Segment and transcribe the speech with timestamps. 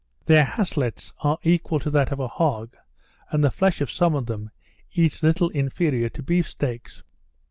[0.25, 2.75] Their haslets are equal to that of a hog,
[3.29, 4.49] and the flesh of some of them
[4.93, 7.03] eats little inferior to beef steaks.